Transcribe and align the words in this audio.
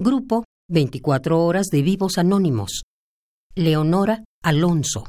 Grupo 0.00 0.42
24 0.68 1.44
horas 1.44 1.68
de 1.68 1.80
vivos 1.80 2.18
anónimos. 2.18 2.82
Leonora 3.54 4.24
Alonso. 4.42 5.04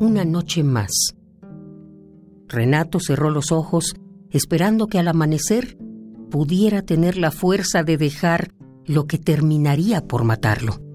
Una 0.00 0.24
noche 0.24 0.64
más. 0.64 1.14
Renato 2.48 2.98
cerró 3.00 3.28
los 3.28 3.52
ojos 3.52 3.92
esperando 4.30 4.86
que 4.86 4.98
al 4.98 5.08
amanecer 5.08 5.76
pudiera 6.30 6.80
tener 6.80 7.18
la 7.18 7.30
fuerza 7.30 7.82
de 7.82 7.98
dejar 7.98 8.54
lo 8.86 9.06
que 9.06 9.18
terminaría 9.18 10.06
por 10.06 10.24
matarlo. 10.24 10.89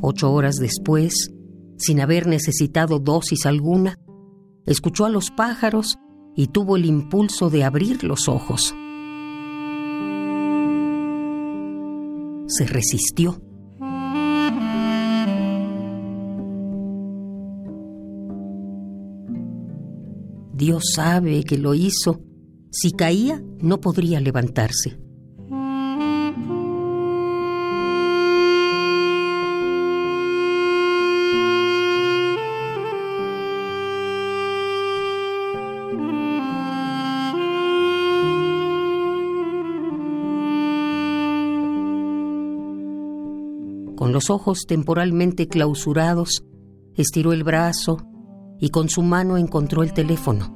Ocho 0.00 0.32
horas 0.32 0.56
después, 0.56 1.30
sin 1.78 2.00
haber 2.00 2.26
necesitado 2.26 2.98
dosis 2.98 3.46
alguna, 3.46 3.98
escuchó 4.66 5.06
a 5.06 5.10
los 5.10 5.30
pájaros 5.30 5.96
y 6.34 6.48
tuvo 6.48 6.76
el 6.76 6.84
impulso 6.84 7.48
de 7.48 7.64
abrir 7.64 8.04
los 8.04 8.28
ojos. 8.28 8.74
Se 12.46 12.66
resistió. 12.66 13.40
Dios 20.52 20.84
sabe 20.94 21.44
que 21.44 21.58
lo 21.58 21.74
hizo. 21.74 22.20
Si 22.70 22.92
caía, 22.92 23.42
no 23.60 23.80
podría 23.80 24.20
levantarse. 24.20 25.05
Con 43.96 44.12
los 44.12 44.28
ojos 44.30 44.66
temporalmente 44.68 45.48
clausurados, 45.48 46.44
estiró 46.94 47.32
el 47.32 47.44
brazo 47.44 47.96
y 48.60 48.68
con 48.68 48.88
su 48.88 49.02
mano 49.02 49.36
encontró 49.38 49.82
el 49.82 49.92
teléfono. 49.92 50.54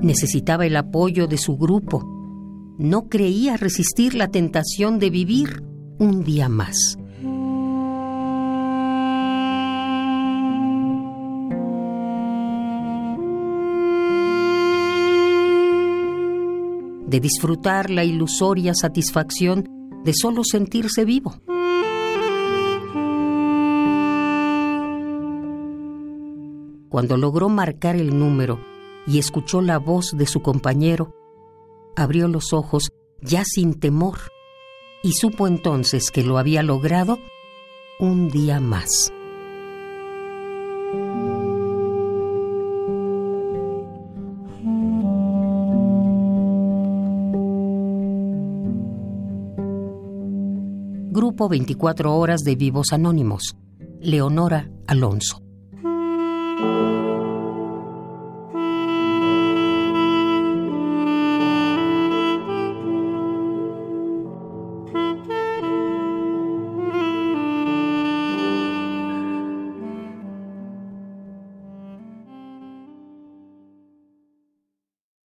Necesitaba 0.00 0.66
el 0.66 0.76
apoyo 0.76 1.26
de 1.26 1.38
su 1.38 1.56
grupo. 1.56 2.02
No 2.78 3.08
creía 3.08 3.56
resistir 3.56 4.14
la 4.14 4.28
tentación 4.28 4.98
de 4.98 5.10
vivir 5.10 5.62
un 5.98 6.24
día 6.24 6.48
más. 6.48 6.98
De 17.06 17.20
disfrutar 17.20 17.90
la 17.90 18.04
ilusoria 18.04 18.74
satisfacción 18.74 19.68
de 20.04 20.12
solo 20.14 20.42
sentirse 20.44 21.04
vivo. 21.04 21.40
Cuando 26.88 27.16
logró 27.16 27.48
marcar 27.48 27.96
el 27.96 28.18
número 28.18 28.60
y 29.06 29.18
escuchó 29.18 29.60
la 29.60 29.78
voz 29.78 30.16
de 30.16 30.26
su 30.26 30.40
compañero, 30.40 31.14
abrió 31.94 32.28
los 32.28 32.52
ojos 32.52 32.90
ya 33.20 33.44
sin 33.44 33.74
temor 33.74 34.18
y 35.02 35.12
supo 35.12 35.46
entonces 35.46 36.10
que 36.10 36.22
lo 36.22 36.38
había 36.38 36.62
logrado 36.62 37.18
un 37.98 38.28
día 38.30 38.60
más. 38.60 39.12
Grupo 51.16 51.48
24 51.48 52.14
Horas 52.14 52.42
de 52.42 52.56
Vivos 52.56 52.92
Anónimos. 52.92 53.56
Leonora 54.02 54.68
Alonso. 54.86 55.45